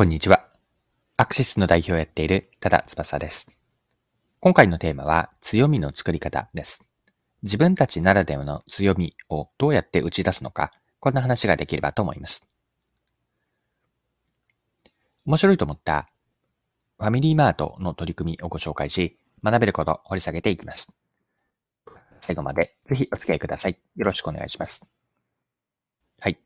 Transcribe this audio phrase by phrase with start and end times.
[0.00, 0.46] こんにちは。
[1.18, 3.58] アクシスの代表をやっている多田翼です。
[4.40, 6.86] 今回のテーマは強みの作り方です。
[7.42, 12.48] 自分たちならではの強みをどうやって打ち出すのか、こんな話ができればと思います。
[15.26, 16.08] 面白いと思った
[16.98, 20.90] ファミリーマートの取り組みをご紹介し、学べることを掘り下げていきます。
[22.20, 23.76] 最後までぜひお付き合いください。
[23.96, 24.80] よろしくお願いします。
[26.20, 26.38] はい。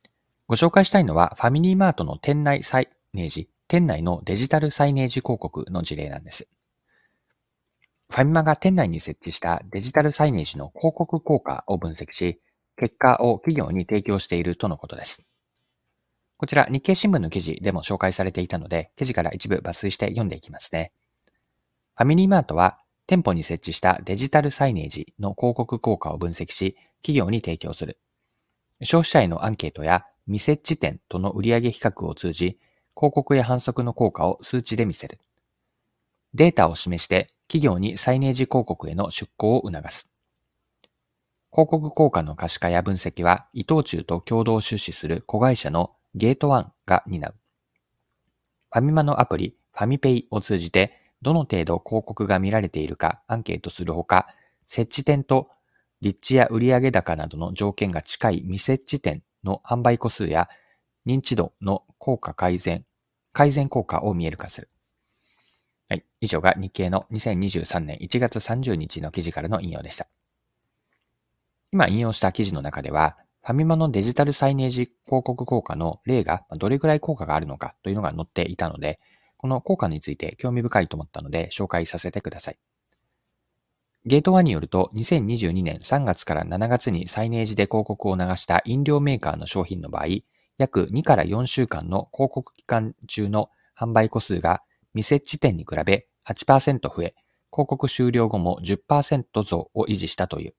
[0.48, 6.48] ご紹介したいのは、ファミリーマートの店内サイネージ、店内のデジタルサイネージ広告の事例なんです。
[8.10, 12.40] ファミマが店内に設置したデジタルサイネージの広告効果を分析し、
[12.76, 15.26] 結果を企業に提供しているとのことです。
[16.36, 20.92] こちら日経新聞の記事でも紹介されていたので、記事から一部抜粋して読んでいきますね。
[21.96, 27.98] ファミリーマートは店舗に設置したデジタルサイネージの広告効果を分析し、企業に提供する。
[28.82, 32.58] 消費者へのアンケートや未設置店との売上比較を通じ、
[32.96, 35.18] 広告や反則の効果を数値で見せる。
[36.34, 40.10] データを示して企業にサイネージ広告への出向を促す。
[41.52, 47.34] 広告効果の可視化や分析は伊藤忠と共同出資する子会社のゲートワンが担う。
[48.72, 54.26] ファミマのアプリファミペイを通じてどの程度広告が見られているかアンケートするほか、
[54.66, 55.48] 設置店と
[56.00, 60.48] 立地や売上高などの条件が近い未設置店の販売個数や
[61.06, 62.84] 認知度の効果改善、
[63.32, 64.70] 改善効果を見える化する。
[65.88, 66.04] はい。
[66.20, 70.08] 以上が日経の2023年1月30日の記事からの引用でした。
[71.72, 79.00] 今引用した記事の中では、ファミマのデジタルサイネージ広告効果の例がどれくらい効果があるのかというのが載っていたので、
[79.36, 82.58] この効果について興味深いと思ったので紹介させてください。
[84.06, 90.04] ゲートワンによると、2022年3月から7月にサイネージで広告を流した飲料メーカーの商品の場合、
[90.58, 94.62] 約2から4週間の広告期間中の販売個数が
[94.94, 97.14] 未設置店に比べ8%増え、
[97.52, 100.54] 広告終了後も10%増を維持したという。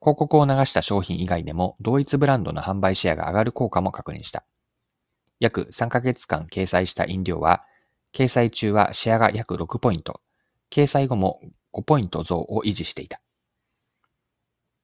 [0.00, 4.44] 広告を流した商品以外でも同一ブランドの販売シェアが上がる効果も確認した。
[5.40, 7.64] 約3ヶ月間掲載した飲料は、
[8.12, 10.20] 掲載中はシェアが約6ポイント、
[10.70, 11.40] 掲載後も
[11.72, 13.20] 5ポイント増を維持していた。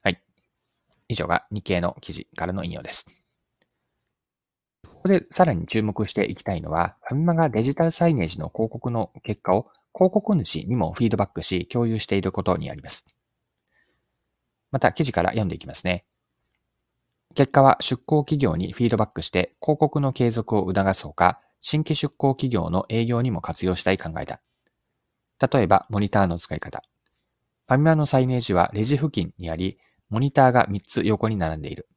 [0.02, 0.22] はい。
[1.08, 3.19] 以上が日経の記事からの引用です。
[5.00, 13.06] ここでさらに注目していきたいのは、ファミマがデジタルサイネージの広告の結果を広告主にもフィードバックし共有していることにあります。
[14.70, 16.04] また記事から読んでいきますね。
[17.34, 24.42] 結果は出向企業にフィードバックして広告の継続を促すほか、新規出向企業の営業にも活用したい考えだ。
[25.50, 26.82] 例えば、モニターの使い方。
[27.68, 29.78] ファミマのサイネージはレジ付近にあり、
[30.10, 31.88] モニターが3つ横に並んでいる。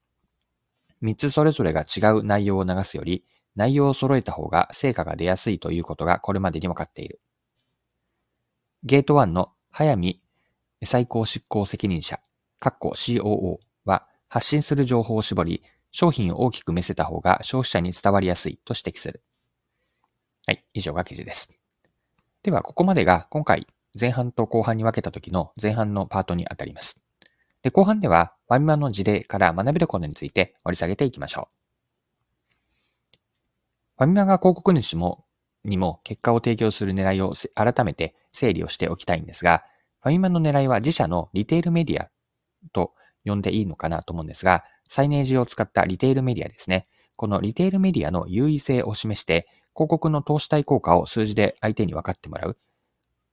[1.03, 3.25] 3つそれぞれが違う内容を流すより、
[3.55, 7.19] 内容を揃えた方が成果が出やすいということがこれまでに分かっている。
[8.83, 10.21] ゲート1の早見
[10.83, 12.19] 最高執行責任者、
[12.59, 19.21] COO は発信する情報を絞り、商品を大きく見せた方が消費者に伝わりやすいと指摘する。
[20.47, 21.59] はい、以上が記事です。
[22.41, 23.67] では、ここまでが今回
[23.99, 27.02] 前半と後半に分けた時の前半のパートにあたります。
[27.63, 31.63] で、後半ではファミマの事例から学べることについて掘り下げていきましょう。
[33.97, 35.25] ファミマが広告主も
[35.63, 39.63] にも結果を提供する狙いを改めて整理をしておきたいんですが、
[40.01, 42.09] ファミマの狙いは自社のリテールメディア
[42.73, 42.93] と
[43.23, 46.87] 呼んでいいのかなと思うんですが、サイネージを使ったリテールメディアですね。
[47.15, 52.57] このリテールメディアの優位性を示して、広告の投資対効果を数字で相手に分かってもらう。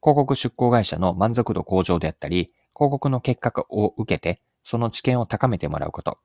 [0.03, 6.17] 広告出向会社の満足度向上であったり、広告の結果を受けて、その知見を高めてもらうこと。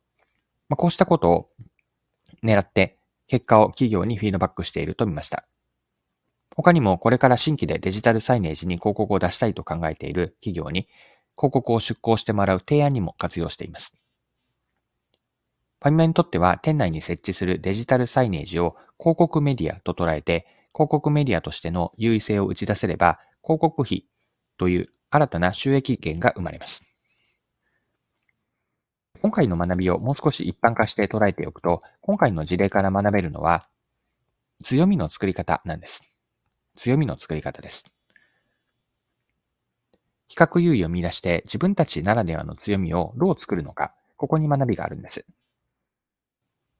[0.69, 1.49] まあ、こうしたことを
[2.45, 5.45] 狙って結果を企業にフィードバックしていると見ました。
[6.55, 10.87] 他にもこれから新規でデジタルサイネージに広告を出したいと考えている企業に
[11.37, 13.93] 広告を出稿してもらう提案にも活用しています。
[15.81, 24.05] ファミマにとっては店内に設置するデジタルサイネージを広告メディアと捉えて広告メディアとしての優位性を打ち出せれば広告費
[24.57, 26.93] という新たな収益源が生まれます。
[29.21, 33.65] 今回の学びをもう少し一般化して捉えておくと、今回の事例から学べるのは、
[34.61, 36.17] 強みの作り方なんです。
[36.75, 37.85] 強みの作り方です。
[40.27, 45.25] 比較優位を見出して自分たちならではの強みをどう作るのか、ここに学びがあるんです。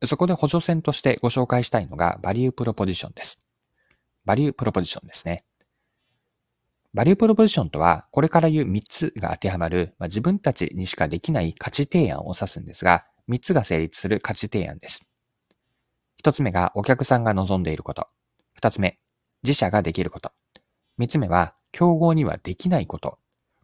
[0.03, 3.39] そこで補助線としてご紹介したいのがバリュープロポジションです。
[4.25, 5.45] バリュープロポジションですね。
[6.95, 15.09] バリュープロポジションとは、これから言う3つが当てはまる、まあ、自分たちにしかできない価値提案を指すんですが、3つが成立する価値提案です。
[16.23, 18.07] 1つ目がお客さんが望んでいること。
[18.53, 18.97] 二つ目、
[19.43, 20.31] 自社ができること。
[20.97, 23.19] 三つ目は、競合にはできないこと。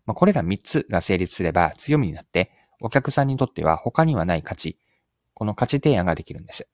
[0.06, 2.52] まあ、これら三つが成立すれば強みになって、
[2.82, 4.78] お客さんにとっては他にはない価値、
[5.34, 6.68] この価値提案ができるんです。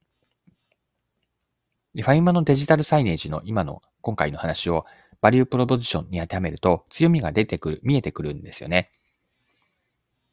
[1.94, 4.86] リファインマのデジタルサイネージの今の今回の話を
[5.22, 8.92] バリュープロポジションに当てはめると強みが出てくる、見えてくるんですよね。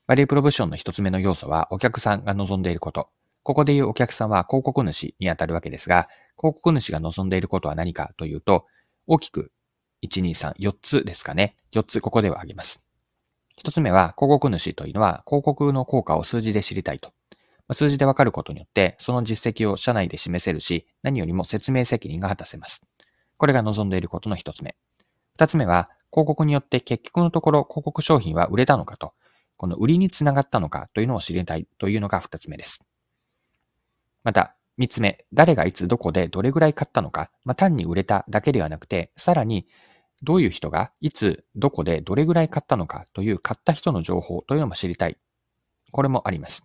[0.07, 3.09] バリュープロポジションの一つ目の要素はお客さんが望んでいること。
[3.43, 8.67] ここでいうお客さんは広告主にあたるわけですが、広告主が望んでいることは何かというと、
[9.07, 9.53] 大きく
[10.03, 11.57] 1、2、3、4つですかね。
[11.73, 12.87] 4つここでは挙げます。
[13.63, 17.13] 1つ目は広告主というのは広告の効果を数字で知りたいと。
[17.73, 22.87] 数字でわかることによって、その実績を社内で示せるし、何よりも説明責任が果たせます。
[23.45, 24.75] これが望んでいることの一つ目。
[25.35, 29.13] 二つ目は、広告によって結局のところ広告商品は売れたのかと、
[29.59, 32.83] この売りにつながったのかというのを知りたいというのが二つ目です。
[34.23, 39.67] また、三つ目、誰がいつどこでどれぐらい買ったのか、まあ、単に売れただけではなくて、さらに
[40.23, 45.19] どういう人がいつどこでどれぐらい買ったのかという買った人の情報というのも知りたい。
[45.93, 46.65] これもあります。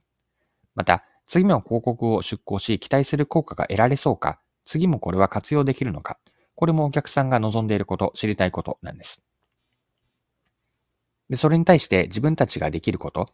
[0.76, 6.18] また、次の広告を出稿し期待する効果が得られそうか、次もこれは活用できるのか、
[6.60, 9.24] これもお客さんが望んでいること、知りたいことなんです。
[11.30, 13.30] で、それに対して自分たちができること、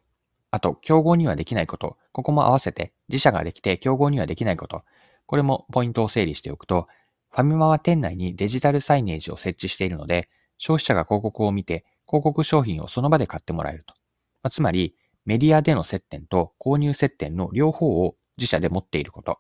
[0.51, 4.83] あと、競合にはできないこと、ここも合わせて、自社ができて競合にはできないこと、
[5.25, 6.86] これもポイントを整理しておくと、
[7.31, 10.30] ファミマは店内にデジタルサイネージを設置しているので、
[10.60, 13.95] 消費者が広告を見て、広告商品をその場で買ってもらえると。
[14.44, 14.95] まあ、つまり、
[15.25, 19.39] メディアでの接点と購入接点の両方を自社で持っていること。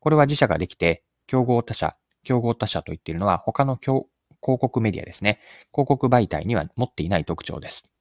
[0.00, 4.06] これは自社ができて、競合他社、競合他社と言っているのは他の広
[4.42, 5.38] 告メディアですね。
[5.72, 7.92] 広告媒体には持っていない特徴です。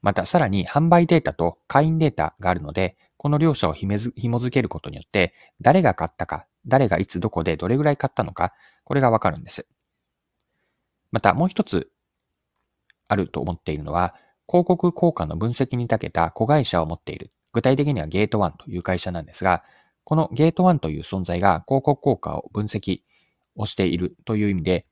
[0.00, 9.66] またさらに販売データと会員データがあるので、この両者を紐付けることによって、誰が買ったか、誰がいつどこでどれぐらい買ったのか、これがわかるんです。
[11.12, 11.90] またもう一つ
[13.08, 14.14] あると思っているのは、
[14.48, 17.30] 広告効果の分析に長けた子会社を持っている。
[17.52, 19.62] 具体的にはゲートワンという会社なんですが、
[20.04, 23.02] このゲートワンという存在が広告効果を分析
[23.56, 24.84] をしているという意味で、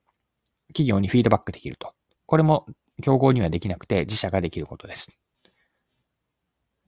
[0.69, 1.95] 企業にフィードバックできると。
[2.27, 2.67] これも
[3.03, 5.21] 競合にはできなくて自社ができることです。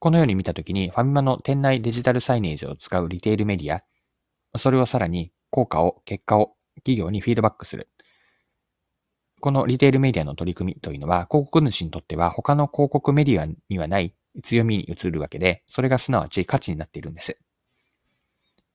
[0.01, 3.83] このように見たときに、ファミマの店内デジタルサイネージを使うリテールメディア、
[4.59, 7.91] それをさらに効果を、結果を企業にフィードバックする。
[9.41, 17.39] このリテールメディアの取り組みというのは、広告主にとっては他の広告メディアにはない強みに移るわけで、それがすなわち価値になっているんです。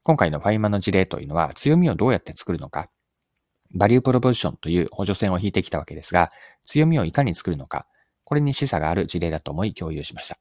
[0.06, 2.92] 今回のファイマの事例というのは強みをどうやって作るのか、
[3.74, 6.32] バリュープロポジションという補助線を引いてきたわけですが、
[6.62, 7.88] 強みをいかに作るのか、
[8.24, 10.38] これに示唆がある事例だと思い共有しました。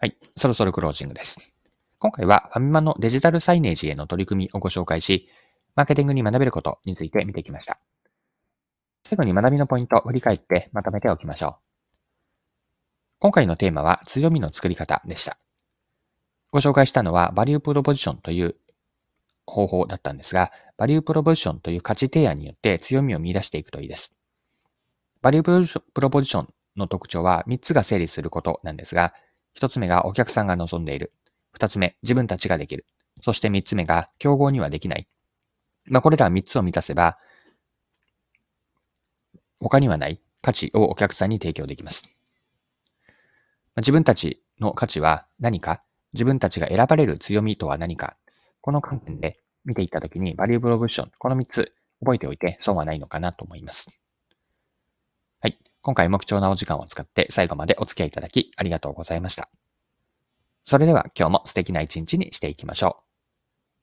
[0.00, 1.54] はい、そろそろクロージングです。
[2.00, 5.28] 今回はファミマのデジタルサイネージへの取り組みをご紹介し、
[5.76, 7.78] マーケティングに学べることについて見てきました。
[9.04, 11.54] 最後に学びのポイントを振り返ってまとめておきましょう。
[13.20, 15.38] 今回のテーマは強みの作り方でした。
[16.50, 18.56] ご紹介したのはバリュープロポジションという
[19.46, 24.16] 方法だったんですが、バリュープロポジションという価値提案によって強みを見出していくといいです。
[25.20, 29.12] バリュープロポジションの特徴は3つが整理することなんですが、
[29.58, 31.12] 1つ目がお客さんが望んでいる。
[31.58, 32.86] 2つ目、自分たちができる。
[33.20, 35.08] そして3つ目が競合にはできない。
[35.86, 37.18] まあ、これら3つを満たせば、
[39.60, 42.04] 他にはない価値をお客さんに提供できます。
[43.76, 45.82] 自分たちの価値は何か
[46.14, 48.16] 自分たちが選ばれる強みとは何か、
[48.60, 54.00] この観点で見ていったときに、バリューブロブッション、この3つ覚えておいて損はないのかなと思います。
[55.40, 55.58] はい。
[55.82, 59.48] 今回も貴重なお時間を使って最後までお付き合いいただきありがとうございました。
[60.64, 63.07] それでは今日も素敵な一日にしていきましょう。